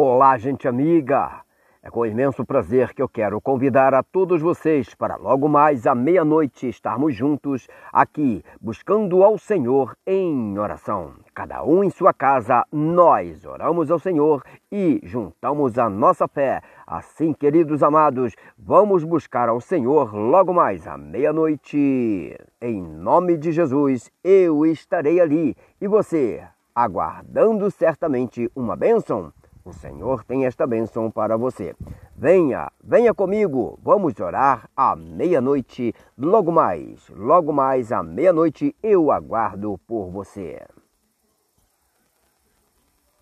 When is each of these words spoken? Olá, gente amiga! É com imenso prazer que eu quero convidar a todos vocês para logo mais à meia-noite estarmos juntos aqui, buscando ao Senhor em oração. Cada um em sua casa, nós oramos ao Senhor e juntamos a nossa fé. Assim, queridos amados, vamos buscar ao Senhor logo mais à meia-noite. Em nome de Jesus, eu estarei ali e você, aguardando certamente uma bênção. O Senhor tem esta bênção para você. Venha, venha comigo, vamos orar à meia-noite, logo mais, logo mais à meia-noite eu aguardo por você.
Olá, 0.00 0.38
gente 0.38 0.68
amiga! 0.68 1.40
É 1.82 1.90
com 1.90 2.06
imenso 2.06 2.44
prazer 2.44 2.94
que 2.94 3.02
eu 3.02 3.08
quero 3.08 3.40
convidar 3.40 3.94
a 3.94 4.00
todos 4.00 4.40
vocês 4.40 4.94
para 4.94 5.16
logo 5.16 5.48
mais 5.48 5.88
à 5.88 5.94
meia-noite 5.96 6.68
estarmos 6.68 7.16
juntos 7.16 7.66
aqui, 7.92 8.44
buscando 8.60 9.24
ao 9.24 9.36
Senhor 9.36 9.96
em 10.06 10.56
oração. 10.56 11.14
Cada 11.34 11.64
um 11.64 11.82
em 11.82 11.90
sua 11.90 12.14
casa, 12.14 12.64
nós 12.70 13.44
oramos 13.44 13.90
ao 13.90 13.98
Senhor 13.98 14.44
e 14.70 15.00
juntamos 15.02 15.76
a 15.80 15.90
nossa 15.90 16.28
fé. 16.28 16.62
Assim, 16.86 17.32
queridos 17.32 17.82
amados, 17.82 18.36
vamos 18.56 19.02
buscar 19.02 19.48
ao 19.48 19.60
Senhor 19.60 20.14
logo 20.14 20.54
mais 20.54 20.86
à 20.86 20.96
meia-noite. 20.96 22.38
Em 22.62 22.80
nome 22.80 23.36
de 23.36 23.50
Jesus, 23.50 24.12
eu 24.22 24.64
estarei 24.64 25.20
ali 25.20 25.56
e 25.80 25.88
você, 25.88 26.40
aguardando 26.72 27.68
certamente 27.68 28.48
uma 28.54 28.76
bênção. 28.76 29.32
O 29.68 29.72
Senhor 29.74 30.24
tem 30.24 30.46
esta 30.46 30.66
bênção 30.66 31.10
para 31.10 31.36
você. 31.36 31.74
Venha, 32.16 32.72
venha 32.82 33.12
comigo, 33.12 33.78
vamos 33.82 34.18
orar 34.18 34.66
à 34.74 34.96
meia-noite, 34.96 35.94
logo 36.16 36.50
mais, 36.50 37.10
logo 37.10 37.52
mais 37.52 37.92
à 37.92 38.02
meia-noite 38.02 38.74
eu 38.82 39.12
aguardo 39.12 39.78
por 39.86 40.08
você. 40.08 40.66